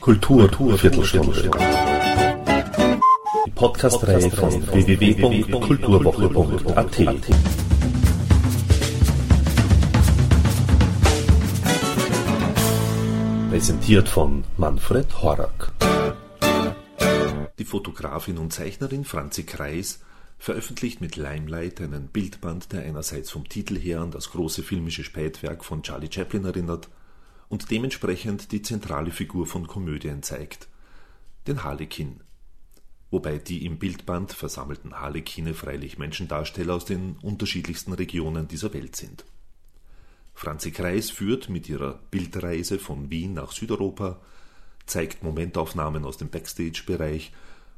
[0.00, 1.50] Kultur Viertelstunde.
[3.46, 7.00] Die Podcast-Reihe von www.kulturwoche.at.
[13.48, 15.72] Präsentiert von Manfred Horak.
[17.58, 20.00] Die Fotografin und Zeichnerin Franzi Kreis
[20.44, 25.64] veröffentlicht mit Limelight einen Bildband, der einerseits vom Titel her an das große filmische Spätwerk
[25.64, 26.90] von Charlie Chaplin erinnert
[27.48, 30.68] und dementsprechend die zentrale Figur von Komödien zeigt,
[31.46, 32.20] den Harlekin.
[33.10, 39.24] Wobei die im Bildband versammelten Harlekine freilich Menschendarsteller aus den unterschiedlichsten Regionen dieser Welt sind.
[40.34, 44.20] Franzi Kreis führt mit ihrer Bildreise von Wien nach Südeuropa,
[44.84, 47.32] zeigt Momentaufnahmen aus dem Backstage-Bereich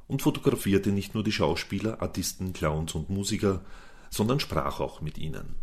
[0.08, 3.64] und fotografierte nicht nur die Schauspieler, Artisten, Clowns und Musiker,
[4.10, 5.56] sondern sprach auch mit ihnen.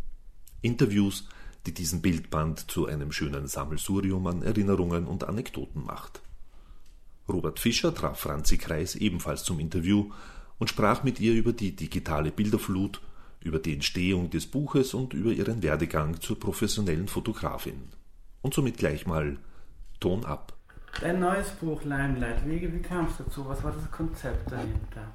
[0.62, 1.28] Interviews,
[1.66, 6.22] die diesen Bildband zu einem schönen Sammelsurium an Erinnerungen und Anekdoten macht.
[7.30, 10.12] Robert Fischer traf Franzi Kreis ebenfalls zum Interview
[10.60, 13.02] und sprach mit ihr über die digitale Bilderflut,
[13.40, 17.90] über die Entstehung des Buches und über ihren Werdegang zur professionellen Fotografin.
[18.42, 19.38] Und somit gleich mal
[20.00, 20.58] Ton ab.
[21.02, 23.48] Dein neues Buch Limelight, wie, wie kam es dazu?
[23.48, 25.12] Was war das Konzept dahinter?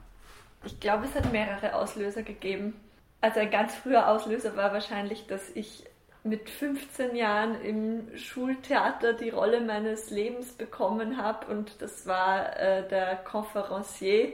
[0.65, 2.75] Ich glaube, es hat mehrere Auslöser gegeben.
[3.21, 5.85] Also ein ganz früher Auslöser war wahrscheinlich, dass ich
[6.25, 12.87] mit 15 Jahren im Schultheater die Rolle meines Lebens bekommen habe und das war äh,
[12.89, 14.33] der Conferencier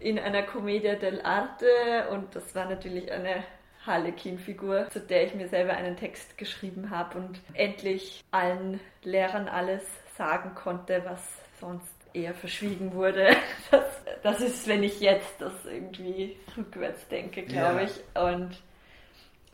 [0.00, 3.44] in einer Commedia dell'arte und das war natürlich eine
[3.86, 9.82] Harlequin-Figur, zu der ich mir selber einen Text geschrieben habe und endlich allen Lehrern alles
[10.18, 11.20] sagen konnte, was
[11.60, 13.30] sonst eher verschwiegen wurde.
[13.70, 13.84] Das,
[14.22, 17.86] das ist, wenn ich jetzt das irgendwie rückwärts denke, glaube ja.
[17.86, 18.00] ich.
[18.14, 18.62] Und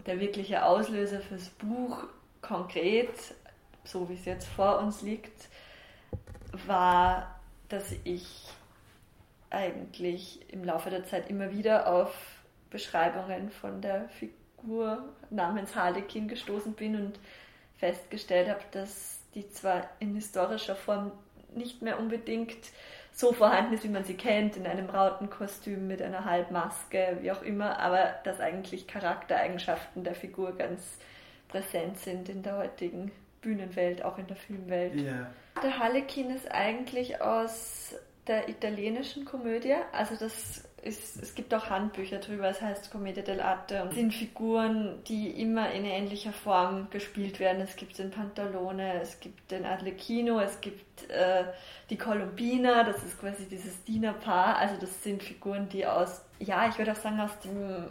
[0.07, 2.05] der wirkliche Auslöser fürs Buch
[2.41, 3.11] konkret,
[3.83, 5.49] so wie es jetzt vor uns liegt,
[6.67, 8.49] war, dass ich
[9.51, 12.15] eigentlich im Laufe der Zeit immer wieder auf
[12.71, 17.19] Beschreibungen von der Figur namens Harlekin gestoßen bin und
[17.79, 21.13] festgestellt habe, dass die zwar in historischer Form
[21.55, 22.57] nicht mehr unbedingt
[23.13, 27.43] so vorhanden ist, wie man sie kennt, in einem Rautenkostüm mit einer Halbmaske, wie auch
[27.43, 30.99] immer, aber dass eigentlich Charaktereigenschaften der Figur ganz
[31.49, 34.97] präsent sind in der heutigen Bühnenwelt, auch in der Filmwelt.
[34.97, 35.31] Yeah.
[35.63, 37.95] Der Harlekin ist eigentlich aus
[38.27, 43.83] der italienischen Komödie, also das ist, es gibt auch Handbücher drüber, es heißt Commedia dell'arte
[43.83, 47.63] und sind Figuren, die immer in ähnlicher Form gespielt werden.
[47.63, 51.45] Es gibt den Pantalone, es gibt den Arlecchino, es gibt äh,
[51.89, 54.57] die Columbina, das ist quasi dieses Dienerpaar.
[54.59, 57.89] Also das sind Figuren, die aus, ja, ich würde auch sagen, aus dem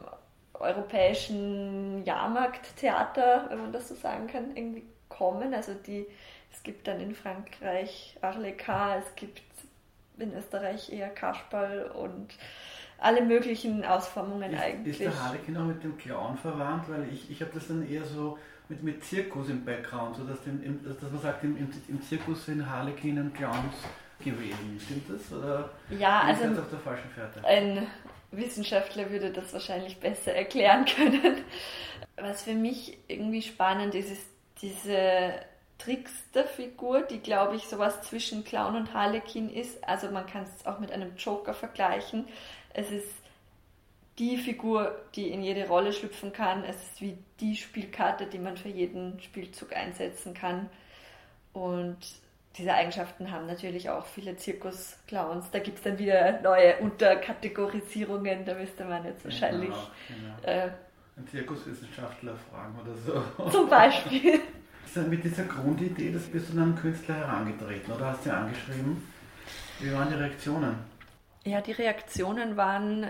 [0.53, 5.53] europäischen Jahrmarkttheater, wenn man das so sagen kann, irgendwie kommen.
[5.53, 6.05] Also die,
[6.51, 9.41] es gibt dann in Frankreich Arlequin, es gibt
[10.17, 12.33] in Österreich eher Kasperl und
[12.99, 15.01] alle möglichen Ausformungen ist, eigentlich.
[15.01, 16.89] Ist der Harlekin auch mit dem Clown verwandt?
[16.89, 18.37] Weil ich, ich habe das dann eher so
[18.69, 22.45] mit, mit Zirkus im Background, so dass, dem, dass man sagt, im, im, im Zirkus
[22.45, 23.75] sind Harlekin und Clowns
[24.23, 24.79] gewesen.
[24.79, 25.37] Stimmt das?
[25.37, 27.43] Oder ja, also auf der falschen Fährte?
[27.45, 27.87] ein
[28.31, 31.43] Wissenschaftler würde das wahrscheinlich besser erklären können.
[32.15, 34.27] Was für mich irgendwie spannend ist, ist
[34.61, 35.33] diese
[35.79, 39.83] Trickster-Figur, die glaube ich sowas zwischen Clown und Harlekin ist.
[39.87, 42.27] Also man kann es auch mit einem Joker vergleichen.
[42.73, 43.09] Es ist
[44.19, 46.63] die Figur, die in jede Rolle schlüpfen kann.
[46.63, 50.69] Es ist wie die Spielkarte, die man für jeden Spielzug einsetzen kann.
[51.51, 51.97] Und
[52.57, 55.49] diese Eigenschaften haben natürlich auch viele Zirkusclowns.
[55.51, 58.45] Da gibt es dann wieder neue Unterkategorisierungen.
[58.45, 60.65] Da müsste man jetzt wahrscheinlich genau, genau.
[60.65, 60.71] Äh,
[61.15, 63.49] einen Zirkuswissenschaftler fragen oder so.
[63.49, 64.39] Zum Beispiel.
[65.09, 69.07] Mit dieser Grundidee, das bist du an einen Künstler herangetreten oder hast du ihn angeschrieben?
[69.79, 70.75] Wie waren die Reaktionen?
[71.45, 73.07] Ja, die Reaktionen waren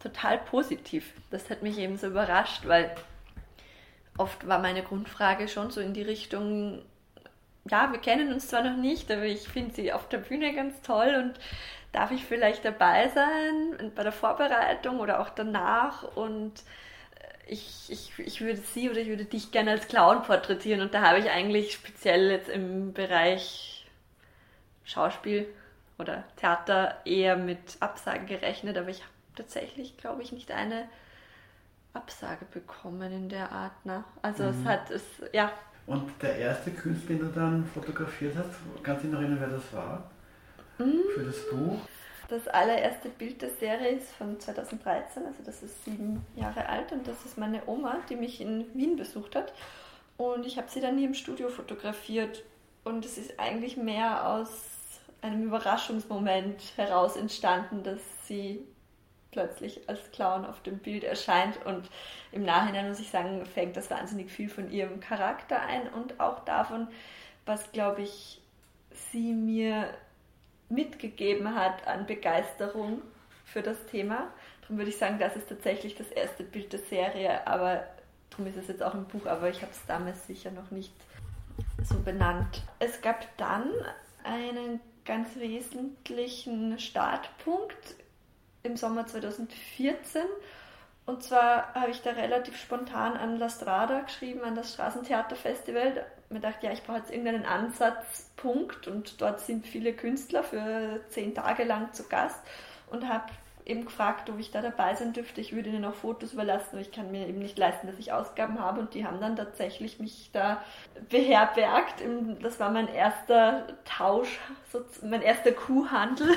[0.00, 1.12] total positiv.
[1.30, 2.94] Das hat mich eben so überrascht, weil
[4.16, 6.82] oft war meine Grundfrage schon so in die Richtung,
[7.68, 10.80] ja, wir kennen uns zwar noch nicht, aber ich finde sie auf der Bühne ganz
[10.82, 11.38] toll und
[11.92, 16.52] darf ich vielleicht dabei sein bei der Vorbereitung oder auch danach und
[17.46, 21.02] ich, ich, ich würde sie oder ich würde dich gerne als Clown porträtieren und da
[21.02, 23.86] habe ich eigentlich speziell jetzt im Bereich
[24.84, 25.46] Schauspiel
[25.98, 30.88] oder Theater eher mit Absagen gerechnet, aber ich habe tatsächlich, glaube ich, nicht eine
[31.94, 33.86] Absage bekommen in der Art.
[33.86, 34.04] Ne?
[34.22, 34.50] Also mhm.
[34.50, 35.02] es hat es,
[35.32, 35.52] ja.
[35.86, 38.50] Und der erste Künstler, den du dann fotografiert hast,
[38.82, 40.10] kannst du dich noch erinnern, wer das war?
[40.78, 41.02] Mhm.
[41.14, 41.78] Für das Buch?
[42.28, 47.06] Das allererste Bild der Serie ist von 2013, also das ist sieben Jahre alt und
[47.06, 49.52] das ist meine Oma, die mich in Wien besucht hat.
[50.16, 52.42] Und ich habe sie dann hier im Studio fotografiert.
[52.84, 54.50] Und es ist eigentlich mehr aus
[55.20, 58.64] einem Überraschungsmoment heraus entstanden, dass sie
[59.30, 61.64] plötzlich als Clown auf dem Bild erscheint.
[61.64, 61.90] Und
[62.32, 66.44] im Nachhinein muss ich sagen, fängt das wahnsinnig viel von ihrem Charakter ein und auch
[66.44, 66.88] davon,
[67.44, 68.40] was, glaube ich,
[68.90, 69.90] sie mir
[70.68, 73.02] mitgegeben hat an Begeisterung
[73.44, 74.28] für das Thema.
[74.62, 77.84] Darum würde ich sagen, das ist tatsächlich das erste Bild der Serie, aber
[78.30, 80.92] darum ist es jetzt auch im Buch, aber ich habe es damals sicher noch nicht
[81.84, 82.62] so benannt.
[82.78, 83.70] Es gab dann
[84.24, 87.94] einen ganz wesentlichen Startpunkt
[88.62, 90.22] im Sommer 2014.
[91.06, 96.04] Und zwar habe ich da relativ spontan an La Strada geschrieben, an das Straßentheaterfestival.
[96.28, 101.34] Mir dachte, ja, ich brauche jetzt irgendeinen Ansatzpunkt und dort sind viele Künstler für zehn
[101.34, 102.40] Tage lang zu Gast
[102.90, 103.26] und habe
[103.66, 105.40] eben gefragt, ob ich da dabei sein dürfte.
[105.40, 108.12] Ich würde ihnen auch Fotos überlassen, aber ich kann mir eben nicht leisten, dass ich
[108.12, 108.80] Ausgaben habe.
[108.80, 110.62] Und die haben dann tatsächlich mich da
[111.08, 112.02] beherbergt.
[112.42, 114.38] Das war mein erster Tausch,
[115.02, 116.28] mein erster Kuhhandel.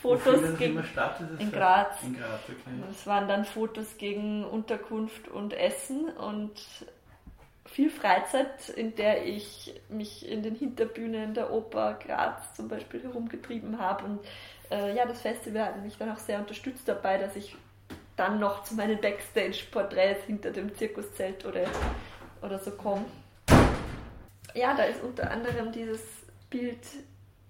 [0.00, 2.02] Fotos gegen Stadt, in Graz.
[2.02, 2.70] In Graz okay.
[2.90, 6.52] Es waren dann Fotos gegen Unterkunft und Essen und
[7.72, 13.78] viel Freizeit, in der ich mich in den Hinterbühnen der Oper Graz zum Beispiel herumgetrieben
[13.78, 14.20] habe und
[14.70, 17.56] äh, ja, das Festival hat mich dann auch sehr unterstützt dabei, dass ich
[18.16, 21.64] dann noch zu meinen Backstage-Porträts hinter dem Zirkuszelt oder,
[22.42, 23.04] oder so komme.
[24.54, 26.02] Ja, da ist unter anderem dieses
[26.50, 26.86] Bild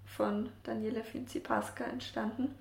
[0.06, 2.54] von Daniele Finzi-Pasca entstanden,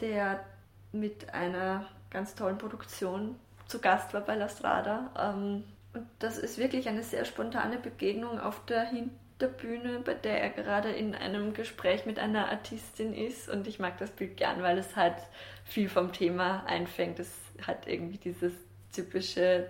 [0.00, 0.44] der
[0.92, 3.36] mit einer ganz tollen Produktion
[3.66, 5.10] zu Gast war bei La Strada.
[5.18, 9.10] Ähm, und das ist wirklich eine sehr spontane Begegnung auf der Hin
[9.40, 13.48] der Bühne, bei der er gerade in einem Gespräch mit einer Artistin ist.
[13.48, 15.16] Und ich mag das Bild gern, weil es halt
[15.64, 17.18] viel vom Thema einfängt.
[17.18, 17.32] Es
[17.66, 18.52] hat irgendwie dieses
[18.92, 19.66] typische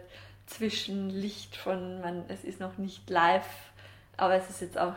[0.47, 3.47] Zwischenlicht von, man, es ist noch nicht live,
[4.17, 4.97] aber es ist jetzt auch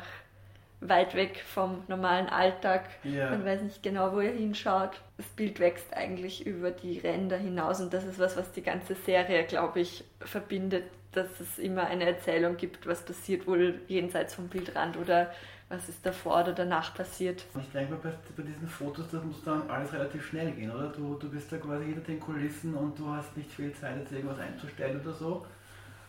[0.82, 2.90] weit weg vom normalen Alltag.
[3.04, 3.30] Ja.
[3.30, 5.02] Man weiß nicht genau, wo er hinschaut.
[5.18, 8.96] Das Bild wächst eigentlich über die Ränder hinaus und das ist was, was die ganze
[8.96, 14.48] Serie, glaube ich, verbindet dass es immer eine Erzählung gibt, was passiert wohl jenseits vom
[14.48, 15.32] Bildrand oder
[15.70, 17.46] was ist davor oder danach passiert.
[17.60, 20.90] Ich denke mal, bei, bei, diesen Fotos, das muss dann alles relativ schnell gehen, oder?
[20.90, 24.12] Du, du bist da quasi hinter den Kulissen und du hast nicht viel Zeit, jetzt
[24.12, 25.46] irgendwas einzustellen oder so.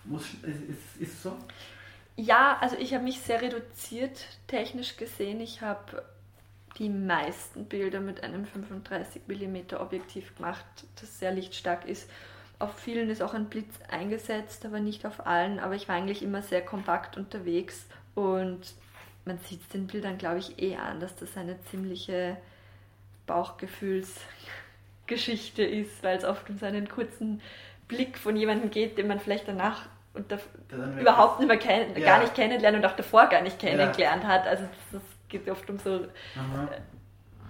[0.05, 1.37] Muss, ist, ist so?
[2.17, 5.41] Ja, also ich habe mich sehr reduziert, technisch gesehen.
[5.41, 6.03] Ich habe
[6.79, 10.65] die meisten Bilder mit einem 35 mm Objektiv gemacht,
[11.01, 12.11] das sehr lichtstark ist
[12.59, 15.59] auf vielen ist auch ein Blitz eingesetzt, aber nicht auf allen.
[15.59, 18.61] Aber ich war eigentlich immer sehr kompakt unterwegs und
[19.25, 22.37] man sieht es den Bildern, glaube ich, eh an, dass das eine ziemliche
[23.27, 27.41] Bauchgefühlsgeschichte ist, weil es oft um so einen kurzen
[27.89, 30.33] Blick von jemandem geht, den man vielleicht danach und
[31.01, 32.05] überhaupt nicht mehr kenn ja.
[32.05, 34.29] gar nicht kennenlernen und auch davor gar nicht kennengelernt ja.
[34.29, 34.47] hat.
[34.47, 36.07] Also das, das, geht oft um so
[36.37, 36.69] Aha.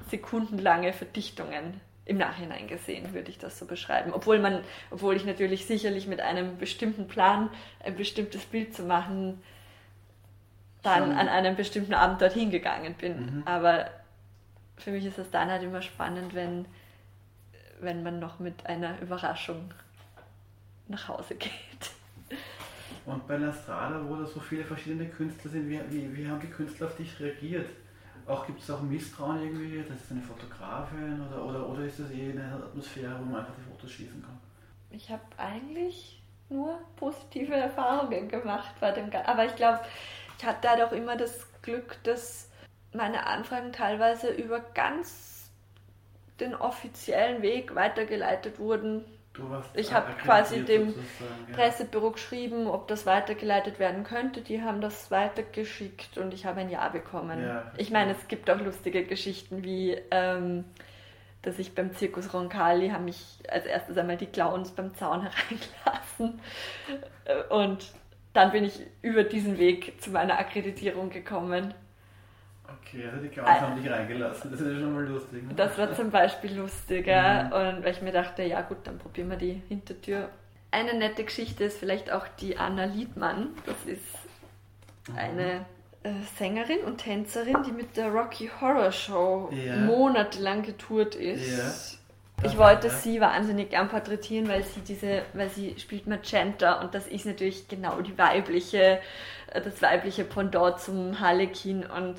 [0.08, 4.12] sekundenlange Verdichtungen im Nachhinein gesehen, würde ich das so beschreiben.
[4.12, 4.60] Obwohl man,
[4.90, 7.48] obwohl ich natürlich sicherlich mit einem bestimmten Plan
[7.82, 9.42] ein bestimmtes Bild zu machen,
[10.82, 11.12] dann Schon.
[11.12, 13.36] an einem bestimmten Abend dorthin gegangen bin.
[13.36, 13.42] Mhm.
[13.46, 13.86] Aber
[14.76, 16.66] für mich ist es dann halt immer spannend, wenn,
[17.80, 19.72] wenn man noch mit einer Überraschung
[20.88, 21.50] nach Hause geht.
[23.06, 26.40] Und bei La Strada, wo da so viele verschiedene Künstler sind, wie, wie, wie haben
[26.40, 27.68] die Künstler auf dich reagiert?
[28.26, 32.10] Auch gibt es auch Misstrauen irgendwie, das ist eine Fotografin oder, oder, oder ist das
[32.10, 34.38] eh eine Atmosphäre, wo man einfach die Fotos schießen kann?
[34.90, 39.80] Ich habe eigentlich nur positive Erfahrungen gemacht bei dem, aber ich glaube,
[40.38, 42.48] ich hatte da doch immer das Glück, dass
[42.92, 45.50] meine Anfragen teilweise über ganz
[46.40, 49.04] den offiziellen Weg weitergeleitet wurden
[49.74, 50.94] ich habe quasi dem ja.
[51.54, 54.40] Pressebüro geschrieben, ob das weitergeleitet werden könnte.
[54.40, 57.42] Die haben das weitergeschickt und ich habe ein Ja bekommen.
[57.42, 60.64] Ja, ich meine, es gibt auch lustige Geschichten wie, ähm,
[61.42, 66.40] dass ich beim Zirkus Roncalli haben mich als erstes einmal die Clowns beim Zaun hereingelassen
[67.50, 67.92] und
[68.34, 71.72] dann bin ich über diesen Weg zu meiner Akkreditierung gekommen.
[72.66, 75.42] Okay, also die Clowns haben dich reingelassen, das ist ja schon mal lustig.
[75.42, 75.54] Ne?
[75.54, 77.44] Das war zum Beispiel lustig, ja.
[77.44, 77.52] Mhm.
[77.52, 80.28] Und weil ich mir dachte, ja gut, dann probieren wir die Hintertür.
[80.70, 83.48] Eine nette Geschichte ist vielleicht auch die Anna Liedmann.
[83.66, 84.02] Das ist
[85.08, 85.16] mhm.
[85.16, 85.66] eine
[86.04, 89.76] äh, Sängerin und Tänzerin, die mit der Rocky Horror Show ja.
[89.76, 91.98] monatelang getourt ist.
[92.42, 92.48] Ja.
[92.50, 97.06] Ich wollte sie wahnsinnig gern porträtieren, weil sie diese, weil sie spielt Magenta und das
[97.06, 99.00] ist natürlich genau die weibliche,
[99.50, 102.16] äh, das weibliche Pendant zum Harlequin und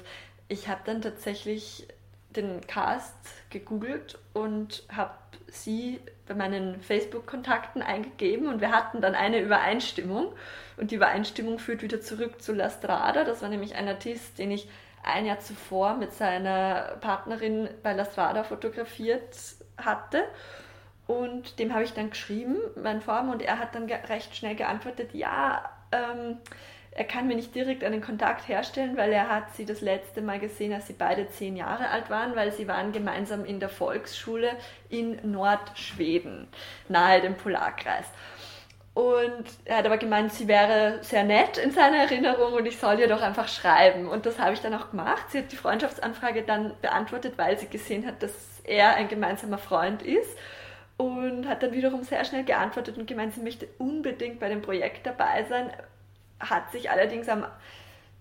[0.48, 1.88] ich habe dann tatsächlich
[2.36, 3.16] den Cast
[3.50, 5.14] gegoogelt und habe
[5.48, 10.34] sie bei meinen Facebook-Kontakten eingegeben und wir hatten dann eine Übereinstimmung
[10.78, 13.24] und die Übereinstimmung führt wieder zurück zu La Strada.
[13.24, 14.68] Das war nämlich ein Artist, den ich
[15.04, 19.38] ein Jahr zuvor mit seiner Partnerin bei La Strada fotografiert
[19.78, 20.26] hatte
[21.08, 25.14] und dem habe ich dann geschrieben, mein Form, und er hat dann recht schnell geantwortet,
[25.14, 26.38] ja, ähm,
[26.96, 30.40] er kann mir nicht direkt einen Kontakt herstellen, weil er hat sie das letzte Mal
[30.40, 34.52] gesehen, als sie beide zehn Jahre alt waren, weil sie waren gemeinsam in der Volksschule
[34.90, 36.48] in Nordschweden,
[36.88, 38.06] nahe dem Polarkreis.
[38.94, 42.98] Und er hat aber gemeint, sie wäre sehr nett in seiner Erinnerung und ich soll
[42.98, 44.08] ihr doch einfach schreiben.
[44.08, 45.26] Und das habe ich dann auch gemacht.
[45.32, 50.02] Sie hat die Freundschaftsanfrage dann beantwortet, weil sie gesehen hat, dass er ein gemeinsamer Freund
[50.02, 50.38] ist
[50.96, 55.06] und hat dann wiederum sehr schnell geantwortet und gemeint, sie möchte unbedingt bei dem Projekt
[55.06, 55.70] dabei sein,
[56.40, 57.46] hat sich allerdings am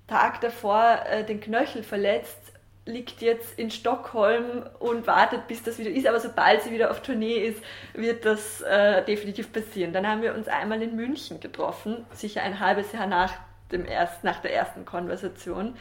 [0.06, 2.52] Tag davor äh, den Knöchel verletzt,
[2.86, 6.06] liegt jetzt in Stockholm und wartet, bis das wieder ist.
[6.06, 7.62] Aber sobald sie wieder auf Tournee ist,
[7.94, 9.92] wird das äh, definitiv passieren.
[9.92, 13.32] Dann haben wir uns einmal in München getroffen, sicher ein halbes Jahr nach,
[13.72, 15.76] dem erst, nach der ersten Konversation.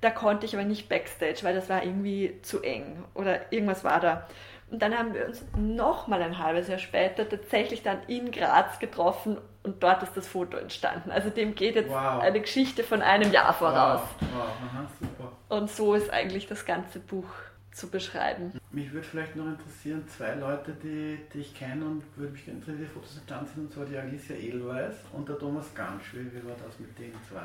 [0.00, 4.00] Da konnte ich aber nicht backstage, weil das war irgendwie zu eng oder irgendwas war
[4.00, 4.26] da.
[4.70, 8.78] Und dann haben wir uns noch mal ein halbes Jahr später tatsächlich dann in Graz
[8.78, 11.10] getroffen und dort ist das Foto entstanden.
[11.10, 12.20] Also dem geht jetzt wow.
[12.20, 14.00] eine Geschichte von einem Jahr voraus.
[14.20, 14.28] Wow.
[14.32, 14.48] Wow.
[14.70, 15.32] Aha, super.
[15.48, 17.26] Und so ist eigentlich das ganze Buch
[17.72, 18.52] zu beschreiben.
[18.72, 22.78] Mich würde vielleicht noch interessieren, zwei Leute, die, die ich kenne und würde mich interessieren,
[22.80, 26.12] die Fotos entstanden sind, und zwar die Alicia Edelweiss und der Thomas Gansch.
[26.12, 27.42] Wie, wie war das mit denen zwei?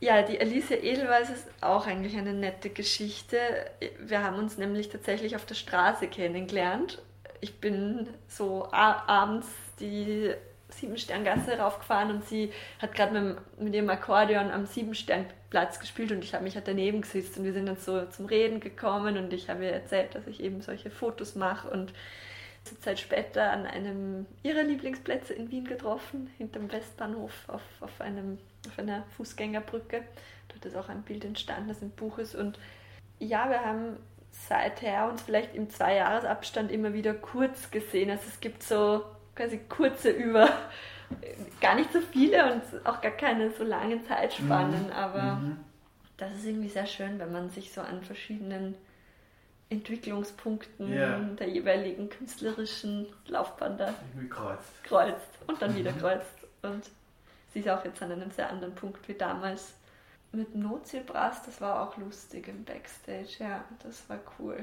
[0.00, 3.38] Ja, die Alicia Edelweiss ist auch eigentlich eine nette Geschichte.
[4.00, 7.02] Wir haben uns nämlich tatsächlich auf der Straße kennengelernt.
[7.40, 9.48] Ich bin so abends
[9.80, 10.34] die
[10.70, 16.34] Siebensterngasse raufgefahren und sie hat gerade mit, mit ihrem Akkordeon am Siebensternplatz gespielt und ich
[16.34, 19.48] habe mich halt daneben gesetzt und wir sind dann so zum Reden gekommen und ich
[19.48, 21.92] habe ihr erzählt, dass ich eben solche Fotos mache und
[22.64, 28.38] zur Zeit später an einem ihrer Lieblingsplätze in Wien getroffen, hinterm Westbahnhof auf, auf einem
[28.66, 30.02] auf einer Fußgängerbrücke.
[30.48, 32.34] Dort ist auch ein Bild entstanden, das im Buch ist.
[32.34, 32.58] Und
[33.18, 33.96] ja, wir haben
[34.30, 38.10] seither uns vielleicht im Zweijahresabstand immer wieder kurz gesehen.
[38.10, 39.04] Also es gibt so
[39.38, 40.50] quasi kurze über,
[41.60, 44.92] gar nicht so viele und auch gar keine so langen Zeitspannen, mhm.
[44.92, 45.56] aber mhm.
[46.16, 48.74] das ist irgendwie sehr schön, wenn man sich so an verschiedenen
[49.70, 51.18] Entwicklungspunkten yeah.
[51.38, 53.94] der jeweiligen künstlerischen Laufbahn da
[54.30, 54.84] kreuzt.
[54.84, 56.32] kreuzt und dann wieder kreuzt.
[56.62, 56.88] Und
[57.52, 59.74] sie ist auch jetzt an einem sehr anderen Punkt wie damals.
[60.30, 64.58] Mit Nozibras, das war auch lustig im Backstage, ja, das war cool.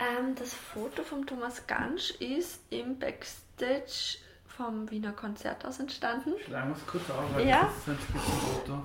[0.00, 6.32] Ähm, das Foto von Thomas Gansch ist im Backstage vom Wiener Konzerthaus entstanden.
[6.38, 7.62] Ich schlage es kurz auf, weil ja.
[7.62, 8.82] das ist ein Spitzenfoto.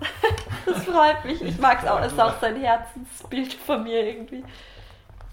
[0.66, 4.44] das freut mich, ich mag es auch, es ist auch sein Herzensbild von mir irgendwie.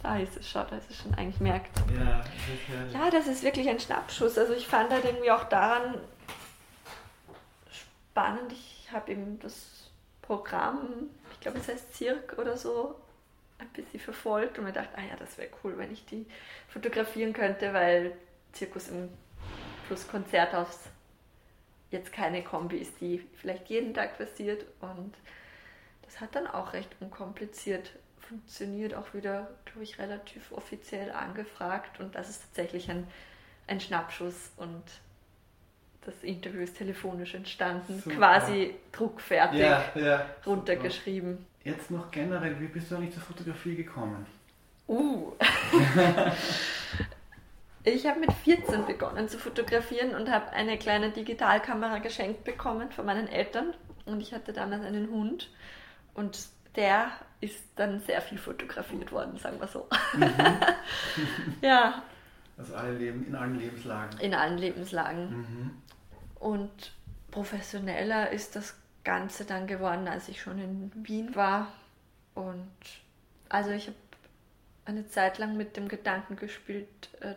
[0.02, 1.70] Da ist es schon, da ist es schon eigentlich merkt.
[1.96, 4.36] Ja, das ist ja, das ist wirklich ein Schnappschuss.
[4.36, 5.94] Also ich fand halt irgendwie auch daran
[7.70, 8.52] spannend.
[8.52, 9.90] Ich habe eben das
[10.22, 12.96] Programm, ich glaube es heißt Zirk oder so,
[13.62, 16.26] ein bisschen verfolgt und mir gedacht, ah ja, das wäre cool, wenn ich die
[16.69, 18.12] fotografieren könnte, weil
[18.52, 19.09] Zirkus im
[19.87, 20.78] Plus Konzerthaus
[21.90, 25.14] jetzt keine Kombi ist, die vielleicht jeden Tag passiert und
[26.02, 32.14] das hat dann auch recht unkompliziert funktioniert, auch wieder, glaube ich, relativ offiziell angefragt und
[32.14, 33.07] das ist tatsächlich ein,
[33.66, 34.83] ein Schnappschuss und
[36.04, 38.16] das Interview ist telefonisch entstanden, Super.
[38.16, 41.47] quasi druckfertig ja, ja, runtergeschrieben.
[41.64, 44.26] Jetzt noch generell, wie bist du eigentlich zur Fotografie gekommen?
[44.88, 45.33] Uh.
[47.85, 53.07] ich habe mit 14 begonnen zu fotografieren und habe eine kleine Digitalkamera geschenkt bekommen von
[53.07, 53.75] meinen Eltern.
[54.07, 55.50] Und ich hatte damals einen Hund
[56.14, 59.88] und der ist dann sehr viel fotografiert worden, sagen wir so.
[60.14, 60.33] Mhm.
[61.61, 62.02] ja.
[62.59, 64.19] Also alle Leben, in allen Lebenslagen.
[64.21, 65.31] In allen Lebenslagen.
[65.31, 65.71] Mhm.
[66.40, 66.92] Und
[67.31, 71.73] professioneller ist das Ganze dann geworden, als ich schon in Wien war.
[72.35, 72.71] Und
[73.49, 73.97] also ich habe
[74.85, 77.35] eine Zeit lang mit dem Gedanken gespielt, äh,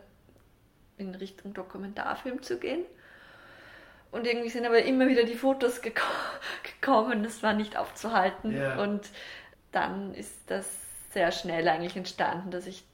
[0.98, 2.84] in Richtung Dokumentarfilm zu gehen.
[4.10, 6.02] Und irgendwie sind aber immer wieder die Fotos geko
[6.62, 8.52] gekommen, das war nicht aufzuhalten.
[8.52, 8.82] Yeah.
[8.82, 9.10] Und
[9.72, 10.66] dann ist das
[11.12, 12.84] sehr schnell eigentlich entstanden, dass ich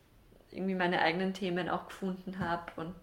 [0.51, 2.73] irgendwie meine eigenen Themen auch gefunden habe.
[2.77, 2.95] Und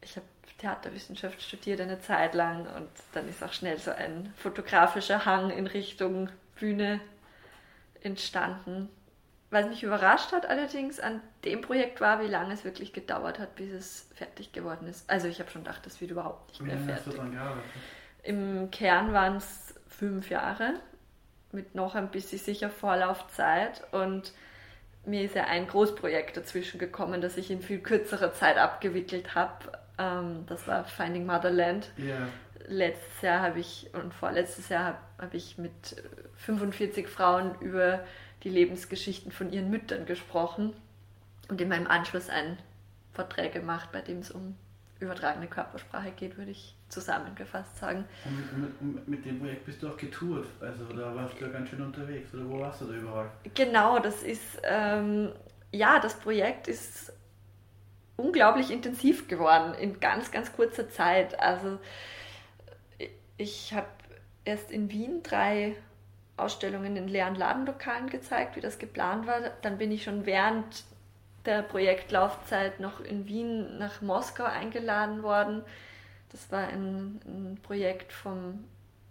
[0.00, 0.26] ich habe
[0.60, 5.66] Theaterwissenschaft studiert eine Zeit lang und dann ist auch schnell so ein fotografischer Hang in
[5.66, 7.00] Richtung Bühne
[8.02, 8.88] entstanden.
[9.50, 13.56] Was mich überrascht hat allerdings an dem Projekt war, wie lange es wirklich gedauert hat,
[13.56, 15.10] bis es fertig geworden ist.
[15.10, 17.16] Also ich habe schon gedacht, das wird überhaupt nicht mehr fertig.
[17.16, 17.64] Dann gearbeitet?
[18.22, 20.74] Im Kern waren es fünf Jahre
[21.52, 24.32] mit noch ein bisschen sicher Vorlaufzeit und
[25.04, 29.72] mir ist ja ein Großprojekt dazwischen gekommen, das ich in viel kürzerer Zeit abgewickelt habe.
[30.00, 31.90] Ähm, das war Finding Motherland.
[31.98, 32.28] Ja.
[32.66, 36.02] Letztes Jahr habe ich und vorletztes Jahr habe hab ich mit
[36.36, 38.04] 45 Frauen über
[38.42, 40.72] die Lebensgeschichten von ihren Müttern gesprochen
[41.48, 42.58] und in meinem Anschluss ein
[43.12, 44.56] Porträt gemacht, bei dem es um
[45.00, 48.04] übertragene Körpersprache geht, würde ich zusammengefasst sagen.
[48.24, 51.50] Und mit, mit, mit, dem Projekt bist du auch getourt, also da warst du ja
[51.50, 53.30] ganz schön unterwegs, oder wo warst du da überall?
[53.54, 55.32] Genau, das ist, ähm,
[55.72, 57.12] ja, das Projekt ist
[58.20, 61.40] unglaublich intensiv geworden in ganz, ganz kurzer Zeit.
[61.40, 61.78] Also
[63.36, 63.88] ich habe
[64.44, 65.76] erst in Wien drei
[66.36, 69.40] Ausstellungen in leeren Ladenlokalen gezeigt, wie das geplant war.
[69.62, 70.84] Dann bin ich schon während
[71.44, 75.62] der Projektlaufzeit noch in Wien nach Moskau eingeladen worden.
[76.30, 78.64] Das war ein, ein Projekt vom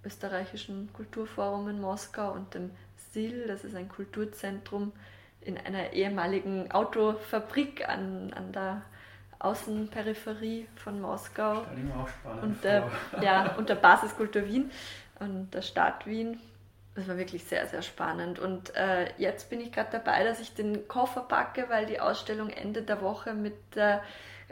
[0.03, 2.71] österreichischen Kulturforum in Moskau und dem
[3.11, 4.93] SIL, das ist ein Kulturzentrum
[5.41, 8.83] in einer ehemaligen Autofabrik an, an der
[9.39, 11.65] Außenperipherie von Moskau.
[12.41, 12.89] Und der,
[13.21, 14.71] ja, und der Basiskultur Wien
[15.19, 16.39] und der Stadt Wien.
[16.95, 18.39] Das war wirklich sehr, sehr spannend.
[18.39, 22.49] Und äh, jetzt bin ich gerade dabei, dass ich den Koffer packe, weil die Ausstellung
[22.49, 24.01] Ende der Woche mit der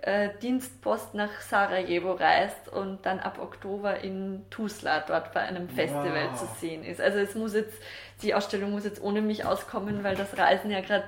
[0.01, 6.29] äh, Dienstpost nach Sarajevo reist und dann ab Oktober in Tuzla dort bei einem Festival
[6.31, 6.39] wow.
[6.39, 7.01] zu sehen ist.
[7.01, 7.81] Also es muss jetzt,
[8.21, 11.07] die Ausstellung muss jetzt ohne mich auskommen, weil das Reisen ja gerade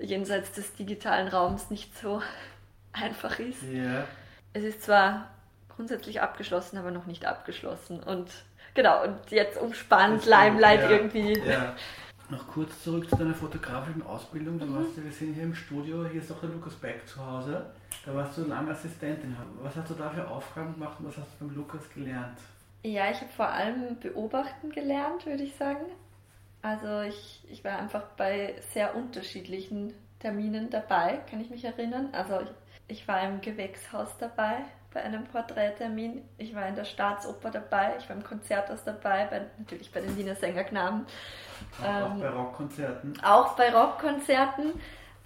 [0.00, 2.20] jenseits des digitalen Raums nicht so
[2.92, 3.62] einfach ist.
[3.62, 4.04] Yeah.
[4.52, 5.30] Es ist zwar
[5.68, 8.02] grundsätzlich abgeschlossen, aber noch nicht abgeschlossen.
[8.02, 8.30] Und
[8.74, 11.38] genau, und jetzt umspannt Limelight ja, irgendwie.
[11.38, 11.74] Ja.
[12.30, 14.56] Noch kurz zurück zu deiner fotografischen Ausbildung.
[14.60, 14.76] Du mhm.
[14.76, 17.66] warst ja, wir sind hier im Studio, hier ist auch der Lukas Beck zu Hause.
[18.06, 19.36] Da warst du lange Assistentin.
[19.62, 22.38] Was hast du da für Aufgaben gemacht und was hast du beim Lukas gelernt?
[22.82, 25.86] Ja, ich habe vor allem beobachten gelernt, würde ich sagen.
[26.62, 32.10] Also ich, ich war einfach bei sehr unterschiedlichen Terminen dabei, kann ich mich erinnern.
[32.12, 32.48] Also ich,
[32.90, 36.22] ich war im Gewächshaus dabei bei einem Porträttermin.
[36.36, 37.94] Ich war in der Staatsoper dabei.
[37.98, 41.06] Ich war im Konzerthaus dabei, bei, natürlich bei den Wiener Sängerknaben.
[41.80, 43.20] Auch ähm, bei Rockkonzerten.
[43.22, 44.72] Auch bei Rockkonzerten.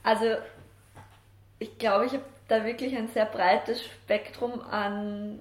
[0.03, 0.27] Also
[1.59, 5.40] ich glaube, ich habe da wirklich ein sehr breites Spektrum an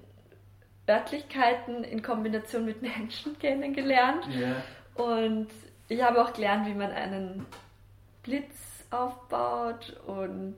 [0.88, 4.26] Örtlichkeiten in Kombination mit Menschen kennengelernt.
[4.28, 4.56] Yeah.
[4.94, 5.48] Und
[5.88, 7.44] ich habe auch gelernt, wie man einen
[8.22, 10.56] Blitz aufbaut und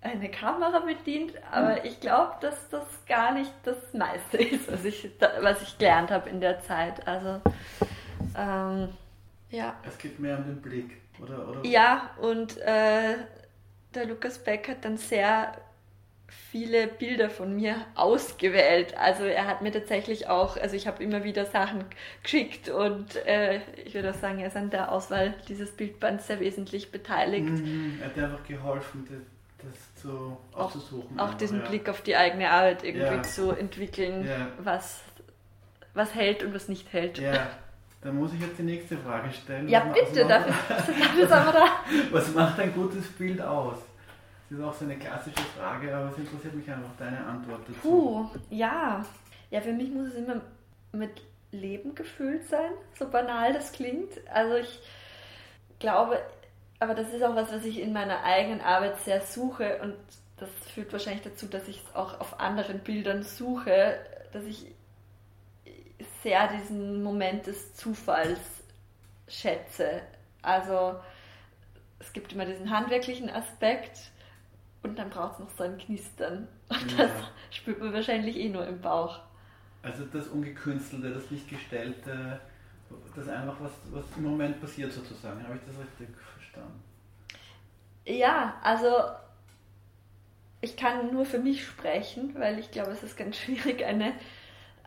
[0.00, 1.84] eine Kamera bedient, aber hm.
[1.84, 6.28] ich glaube, dass das gar nicht das meiste ist, was ich, was ich gelernt habe
[6.30, 7.06] in der Zeit.
[7.06, 7.40] Also,
[8.36, 8.88] ähm,
[9.50, 9.74] ja.
[9.86, 11.48] Es geht mehr um den Blick, oder?
[11.48, 11.64] oder?
[11.64, 13.16] Ja, und äh,
[13.94, 15.56] der Lukas Beck hat dann sehr
[16.28, 18.96] viele Bilder von mir ausgewählt.
[18.96, 21.84] Also er hat mir tatsächlich auch, also ich habe immer wieder Sachen
[22.22, 26.40] geschickt und äh, ich würde auch sagen, er ist an der Auswahl dieses Bildbands sehr
[26.40, 27.46] wesentlich beteiligt.
[27.46, 29.06] Mhm, er hat dir einfach geholfen,
[30.06, 31.18] das zu, auszusuchen.
[31.18, 31.68] Auch, auch diesen ja.
[31.68, 33.22] Blick auf die eigene Arbeit irgendwie ja.
[33.22, 34.48] zu entwickeln, ja.
[34.58, 35.02] was,
[35.94, 37.18] was hält und was nicht hält.
[37.18, 37.48] Ja,
[38.02, 39.68] dann muss ich jetzt die nächste Frage stellen.
[39.68, 40.46] Ja, was bitte, darf
[40.88, 41.66] ich, darf da?
[42.12, 43.78] Was macht ein gutes Bild aus?
[44.48, 47.80] Das ist auch so eine klassische Frage, aber es interessiert mich einfach deine Antwort dazu.
[47.80, 49.04] Puh, ja.
[49.50, 50.40] Ja, für mich muss es immer
[50.92, 54.12] mit Leben gefüllt sein, so banal das klingt.
[54.32, 54.80] Also ich
[55.78, 56.20] glaube,
[56.78, 59.94] aber das ist auch was, was ich in meiner eigenen Arbeit sehr suche und
[60.36, 63.98] das führt wahrscheinlich dazu, dass ich es auch auf anderen Bildern suche,
[64.32, 64.66] dass ich
[66.22, 68.40] sehr diesen Moment des Zufalls
[69.28, 70.02] schätze.
[70.42, 70.96] Also
[71.98, 74.10] es gibt immer diesen handwerklichen Aspekt
[74.82, 76.48] und dann braucht es noch so ein Knistern.
[76.68, 77.06] Und ja.
[77.06, 77.12] das
[77.50, 79.20] spürt man wahrscheinlich eh nur im Bauch.
[79.82, 82.40] Also das Ungekünstelte, das nicht gestellte,
[83.14, 85.42] das einfach was, was im Moment passiert sozusagen.
[85.44, 86.08] Habe ich das richtig
[86.56, 86.82] verstanden?
[88.04, 88.88] Ja, also
[90.60, 94.14] ich kann nur für mich sprechen, weil ich glaube, es ist ganz schwierig, eine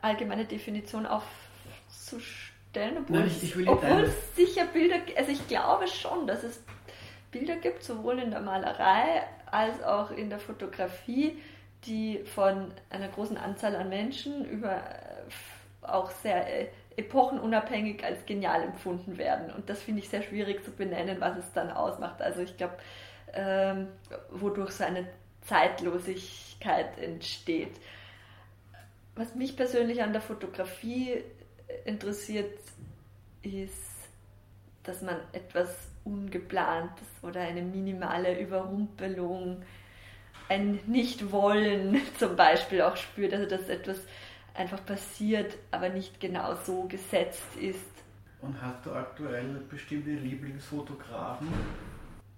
[0.01, 6.27] allgemeine Definition aufzustellen, obwohl, Nein, ich, ich obwohl es sicher Bilder, also ich glaube schon,
[6.27, 6.63] dass es
[7.32, 11.38] Bilder gibt, sowohl in der Malerei als auch in der Fotografie,
[11.86, 16.67] die von einer großen Anzahl an Menschen über äh, auch sehr äh,
[16.99, 19.51] epochenunabhängig als genial empfunden werden.
[19.53, 22.21] Und das finde ich sehr schwierig zu benennen, was es dann ausmacht.
[22.21, 22.75] Also ich glaube,
[23.33, 23.88] ähm,
[24.31, 25.07] wodurch so eine
[25.41, 27.71] Zeitlosigkeit entsteht.
[29.15, 31.23] Was mich persönlich an der Fotografie
[31.85, 32.59] interessiert,
[33.41, 34.09] ist,
[34.83, 35.69] dass man etwas
[36.03, 39.62] Ungeplantes oder eine minimale Überrumpelung,
[40.49, 43.33] ein Nichtwollen zum Beispiel auch spürt.
[43.33, 43.99] Also dass etwas
[44.60, 47.80] einfach passiert, aber nicht genau so gesetzt ist.
[48.41, 51.48] Und hast du aktuell bestimmte Lieblingsfotografen?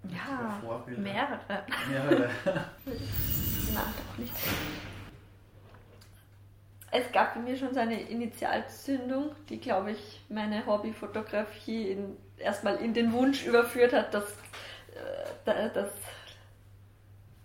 [0.09, 0.61] Ja,
[0.97, 1.39] mehrere.
[1.89, 2.29] Mehrere.
[3.73, 4.33] Na, doch nicht.
[6.91, 12.77] Es gab bei mir schon so eine Initialzündung, die, glaube ich, meine Hobbyfotografie in, erstmal
[12.77, 14.25] in den Wunsch überführt hat, das,
[15.45, 15.89] äh, das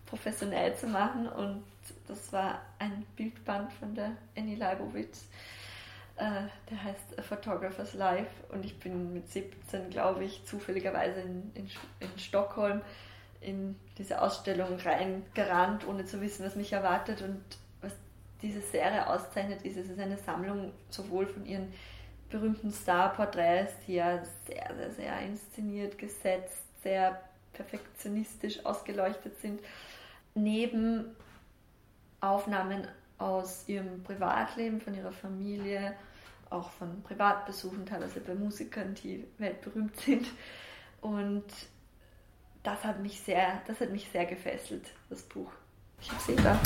[0.06, 1.28] professionell zu machen.
[1.28, 1.62] Und
[2.06, 5.26] das war ein Bildband von der Annie Leibowitz.
[6.16, 11.52] Äh, der heißt A Photographer's Life und ich bin mit 17, glaube ich, zufälligerweise in,
[11.54, 11.68] in,
[12.00, 12.80] in Stockholm
[13.40, 17.20] in diese Ausstellung reingerannt, ohne zu wissen, was mich erwartet.
[17.22, 17.42] Und
[17.82, 17.92] was
[18.40, 21.72] diese Serie auszeichnet, ist, es ist eine Sammlung sowohl von ihren
[22.30, 27.20] berühmten Star-Porträts, die ja sehr, sehr, sehr inszeniert, gesetzt, sehr
[27.52, 29.60] perfektionistisch ausgeleuchtet sind,
[30.34, 31.14] neben
[32.20, 32.86] Aufnahmen
[33.18, 35.94] aus ihrem Privatleben, von ihrer Familie,
[36.50, 40.26] auch von Privatbesuchen, teilweise bei Musikern, die weltberühmt sind.
[41.00, 41.44] Und
[42.62, 45.50] das hat mich sehr, das hat mich sehr gefesselt, das Buch.
[46.00, 46.58] Ich habe sie da.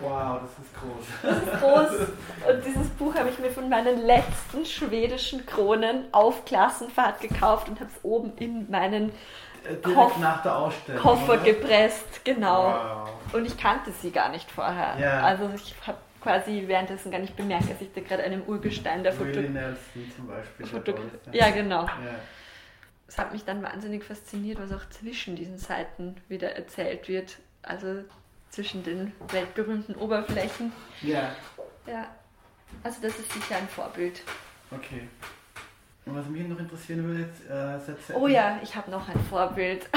[0.00, 1.06] Wow, das ist groß.
[1.22, 2.08] Das ist groß.
[2.48, 7.80] Und dieses Buch habe ich mir von meinen letzten schwedischen Kronen auf Klassenfahrt gekauft und
[7.80, 9.12] habe es oben in meinen
[9.64, 11.02] Direkt Koff- nach der Ausstellung.
[11.02, 11.42] Koffer oder?
[11.42, 12.24] gepresst.
[12.24, 12.64] Genau.
[12.64, 13.34] Wow.
[13.34, 14.96] Und ich kannte sie gar nicht vorher.
[14.98, 15.22] Ja.
[15.22, 19.12] Also ich habe quasi währenddessen gar nicht bemerkt, dass ich da gerade einem Urgestein der
[19.12, 19.40] Foto...
[19.40, 20.66] Nelson zum Beispiel.
[20.66, 20.94] Foto
[21.32, 21.84] ja, genau.
[21.84, 21.92] Ja.
[23.08, 27.38] Es hat mich dann wahnsinnig fasziniert, was auch zwischen diesen Seiten wieder erzählt wird.
[27.62, 28.04] Also
[28.50, 30.72] zwischen den weltberühmten Oberflächen.
[31.02, 31.30] ja,
[31.86, 32.06] Ja,
[32.82, 34.22] also das ist sicher ein Vorbild.
[34.70, 35.08] okay.
[36.10, 39.88] Und was mich noch interessieren würde, jetzt, äh, Oh ja, ich habe noch ein Vorbild.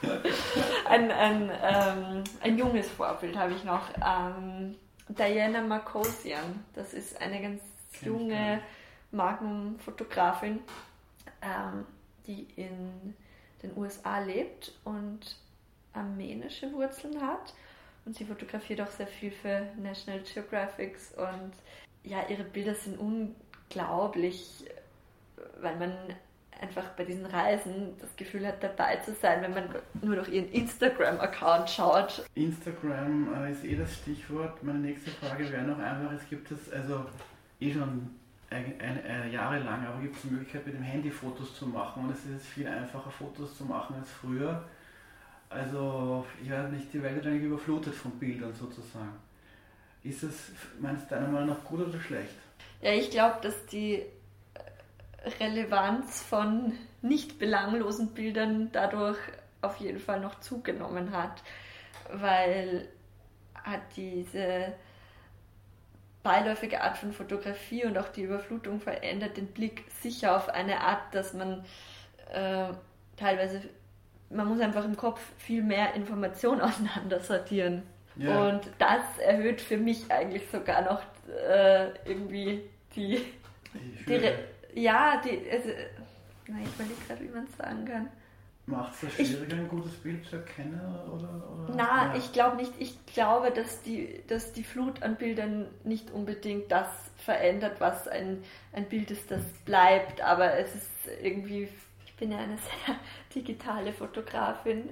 [0.88, 3.90] ein, ein, ähm, ein junges Vorbild habe ich noch.
[3.96, 4.76] Ähm,
[5.08, 6.64] Diana Marcosian.
[6.74, 7.60] Das ist eine ganz
[8.00, 8.62] junge nicht.
[9.10, 10.60] Magnum-Fotografin,
[11.42, 11.84] ähm,
[12.26, 13.14] die in
[13.62, 15.36] den USA lebt und
[15.92, 17.52] armenische Wurzeln hat.
[18.06, 21.52] Und sie fotografiert auch sehr viel für National Geographic und
[22.02, 22.98] ja, ihre Bilder sind
[23.70, 24.64] unglaublich,
[25.60, 25.92] weil man
[26.60, 30.50] einfach bei diesen Reisen das Gefühl hat, dabei zu sein, wenn man nur durch ihren
[30.50, 32.26] Instagram-Account schaut.
[32.34, 34.62] Instagram äh, ist eh das Stichwort.
[34.62, 37.06] Meine nächste Frage wäre noch einfach, es gibt es also
[37.60, 38.10] eh schon
[38.50, 41.66] ein, ein, ein, Jahre lang, aber gibt es die Möglichkeit mit dem Handy Fotos zu
[41.66, 44.62] machen und es ist viel einfacher Fotos zu machen als früher.
[45.48, 49.14] Also ich weiß nicht, die Welt eigentlich überflutet von Bildern sozusagen.
[50.02, 52.34] Ist es, meinst du deiner Meinung nach gut oder schlecht?
[52.82, 54.02] Ja, ich glaube, dass die
[55.38, 59.18] Relevanz von nicht belanglosen Bildern dadurch
[59.62, 61.42] auf jeden Fall noch zugenommen hat,
[62.12, 62.88] weil
[63.54, 64.72] hat diese
[66.22, 71.14] beiläufige Art von Fotografie und auch die Überflutung verändert den Blick sicher auf eine Art,
[71.14, 71.64] dass man
[72.32, 72.68] äh,
[73.16, 73.62] teilweise,
[74.28, 77.82] man muss einfach im Kopf viel mehr Informationen auseinandersortieren.
[78.16, 78.48] Ja.
[78.48, 82.62] Und das erhöht für mich eigentlich sogar noch äh, irgendwie
[82.94, 83.24] die,
[83.74, 85.68] die fühle, ja, die, also,
[86.48, 88.08] na, ich überlege gerade, wie man es sagen kann.
[88.66, 90.80] macht es das schwieriger, ein gutes Bild zu erkennen?
[91.06, 91.74] Oder, oder?
[91.76, 92.14] Na, Ja.
[92.16, 92.72] ich glaube nicht.
[92.78, 98.42] Ich glaube, dass die, dass die Flut an Bildern nicht unbedingt das verändert, was ein,
[98.72, 100.20] ein Bild ist, das bleibt.
[100.20, 100.90] Aber es ist
[101.22, 101.68] irgendwie,
[102.06, 102.96] ich bin ja eine sehr
[103.34, 104.90] digitale Fotografin.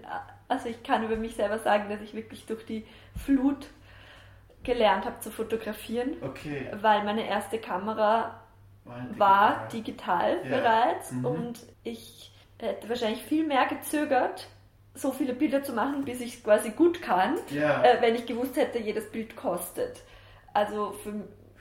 [0.48, 2.84] Also ich kann über mich selber sagen, dass ich wirklich durch die
[3.16, 3.66] Flut
[4.62, 6.68] gelernt habe zu fotografieren, Okay.
[6.80, 8.40] weil meine erste Kamera
[8.84, 10.56] War, war digital Ja.
[10.58, 11.24] bereits Mhm.
[11.24, 14.48] und ich hätte wahrscheinlich viel mehr gezögert,
[14.94, 17.82] so viele Bilder zu machen, bis ich es quasi gut kann, Ja.
[17.84, 20.02] äh, wenn ich gewusst hätte, jedes Bild kostet.
[20.54, 21.12] Also für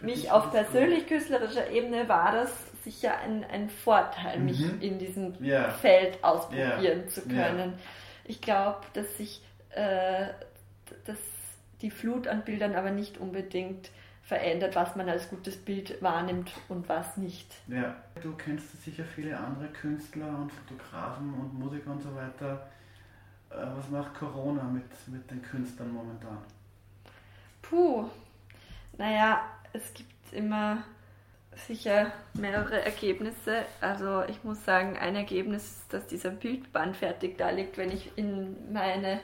[0.02, 2.52] mich auf ist es persönlich-künstlerischer Ebene war das
[2.84, 4.82] sicher ein, ein Vorteil, mich Mhm.
[4.82, 5.70] in diesem Ja.
[5.70, 7.08] Feld ausprobieren Ja.
[7.08, 7.74] zu können.
[8.24, 10.28] Ich glaube, dass sich äh,
[11.06, 11.18] dass
[11.82, 13.92] die Flut an Bildern aber nicht unbedingt
[14.24, 17.48] verändert, was man als gutes Bild wahrnimmt und was nicht.
[17.68, 22.68] Ja, du kennst sicher viele andere Künstler und Fotografen und Musiker und so weiter.
[23.50, 26.40] Äh, Was macht Corona mit, mit den Künstlern momentan?
[27.62, 28.10] Puh,
[28.98, 30.84] naja, es gibt immer
[31.56, 33.66] sicher mehrere Ergebnisse.
[33.82, 38.12] Also ich muss sagen, ein Ergebnis ist, dass dieser Bildband fertig da liegt, wenn ich
[38.18, 39.22] in meine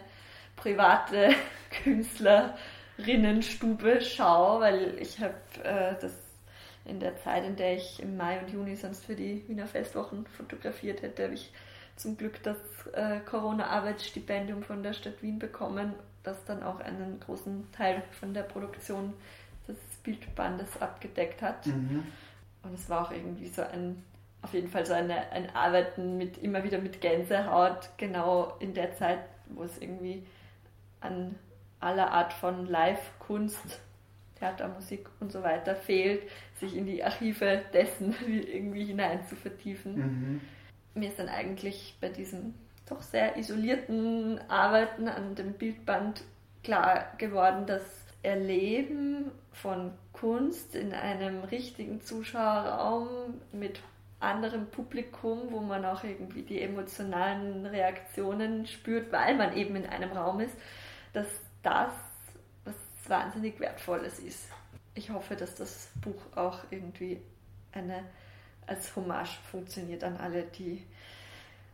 [0.56, 1.36] private
[1.84, 6.13] Künstlerinnenstube schaue, weil ich habe äh, das
[6.86, 10.26] in der Zeit, in der ich im Mai und Juni sonst für die Wiener Festwochen
[10.28, 11.52] fotografiert hätte, habe ich
[11.96, 12.58] zum Glück das
[12.94, 18.44] äh, Corona-Arbeitsstipendium von der Stadt Wien bekommen, das dann auch einen großen Teil von der
[18.44, 19.13] Produktion
[19.68, 21.68] des Bildbandes abgedeckt hat.
[21.68, 22.06] Mhm.
[22.63, 24.04] Und es war auch irgendwie so ein
[24.44, 28.94] auf jeden Fall so eine, ein Arbeiten mit immer wieder mit Gänsehaut, genau in der
[28.96, 30.24] Zeit, wo es irgendwie
[31.04, 31.36] an
[31.80, 33.80] aller Art von Live-Kunst,
[34.39, 36.24] Theater, Musik und so weiter fehlt,
[36.60, 39.96] sich in die Archive dessen irgendwie hinein zu vertiefen.
[39.96, 40.42] Mhm.
[40.96, 42.54] Mir ist dann eigentlich bei diesem
[42.88, 46.24] doch sehr isolierten Arbeiten an dem Bildband
[46.63, 47.84] klar geworden, dass
[48.22, 53.08] Erleben von Kunst in einem richtigen Zuschauerraum
[53.52, 53.82] mit
[54.20, 60.12] anderem Publikum, wo man auch irgendwie die emotionalen Reaktionen spürt, weil man eben in einem
[60.13, 60.56] Raum ist,
[61.13, 61.28] dass
[61.62, 61.93] das
[62.65, 62.76] was
[63.08, 64.47] wahnsinnig Wertvolles ist.
[64.95, 67.21] Ich hoffe, dass das Buch auch irgendwie
[67.71, 68.04] eine,
[68.67, 70.86] als Hommage funktioniert an alle, die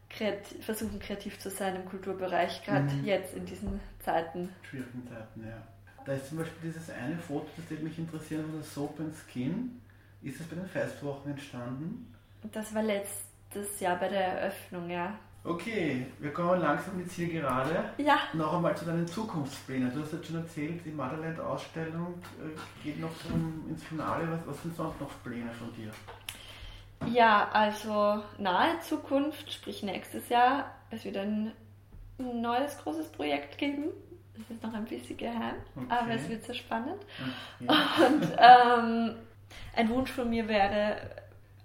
[0.10, 3.06] kreativ, versuchen kreativ zu sein im Kulturbereich, gerade mhm.
[3.06, 4.50] jetzt in diesen Zeiten.
[4.64, 5.62] Schwierigen Zeiten, ja.
[6.06, 9.16] Da ist zum Beispiel dieses eine Foto, das würde mich interessieren, von der Soap and
[9.16, 9.82] Skin.
[10.22, 12.14] Ist das bei den Festwochen entstanden?
[12.52, 15.20] Das war letztes Jahr bei der Eröffnung, ja.
[15.44, 17.94] Okay, wir kommen langsam in die Zielgerade.
[17.98, 18.20] Ja.
[18.34, 19.94] Noch einmal zu deinen Zukunftsplänen.
[19.94, 24.28] Du hast jetzt schon erzählt, die Motherland-Ausstellung äh, geht noch zum, ins Finale.
[24.32, 25.92] Was, was sind sonst noch Pläne von dir?
[27.08, 31.54] Ja, also nahe Zukunft, sprich nächstes Jahr, es wird ein
[32.18, 33.86] neues großes Projekt geben.
[34.38, 35.86] Das ist noch ein bisschen geheim, okay.
[35.90, 37.02] aber es wird sehr spannend.
[37.62, 38.06] Okay.
[38.06, 39.16] Und ähm,
[39.76, 40.98] ein Wunsch von mir wäre,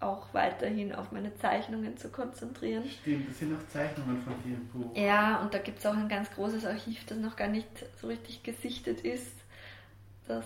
[0.05, 2.85] auch weiterhin auf meine Zeichnungen zu konzentrieren.
[2.89, 4.97] Stimmt, das sind noch Zeichnungen von dir im Buch.
[4.97, 7.69] Ja, und da gibt es auch ein ganz großes Archiv, das noch gar nicht
[8.01, 9.33] so richtig gesichtet ist.
[10.27, 10.45] Das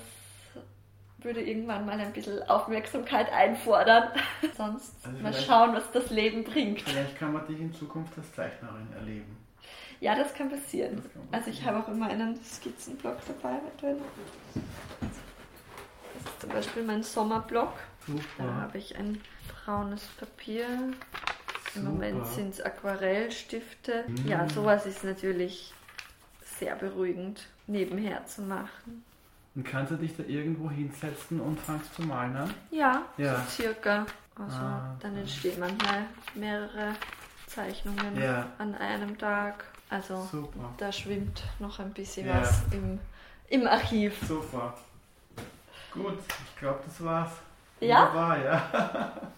[1.18, 4.10] würde irgendwann mal ein bisschen Aufmerksamkeit einfordern.
[4.56, 6.82] Sonst also mal schauen, was das Leben bringt.
[6.82, 9.36] Vielleicht kann man dich in Zukunft als Zeichnerin erleben.
[10.00, 10.96] Ja, das kann passieren.
[10.96, 11.34] Das kann passieren.
[11.34, 13.58] Also ich habe auch immer einen Skizzenblock dabei.
[13.80, 13.92] Das
[16.24, 17.72] ist zum Beispiel mein Sommerblock.
[18.06, 18.22] Super.
[18.38, 19.20] Da habe ich ein
[19.68, 20.66] braunes Papier.
[21.74, 24.04] Im Moment sind es Aquarellstifte.
[24.08, 24.26] Mhm.
[24.26, 25.74] Ja, sowas ist natürlich
[26.42, 29.04] sehr beruhigend nebenher zu machen.
[29.54, 32.54] Und kannst du dich da irgendwo hinsetzen und fangst zu malen an?
[32.70, 33.36] Ja, ja.
[33.42, 34.06] so circa.
[34.36, 36.94] Also ah, dann entstehen manchmal mehrere
[37.46, 38.46] Zeichnungen ja.
[38.56, 39.64] an einem Tag.
[39.90, 40.72] Also Super.
[40.78, 42.40] da schwimmt noch ein bisschen ja.
[42.40, 42.98] was im,
[43.48, 44.16] im Archiv.
[44.26, 44.74] Super.
[45.92, 47.32] Gut, ich glaube, das war's.
[47.80, 48.06] Ja?
[48.06, 49.12] Wunderbar, ja.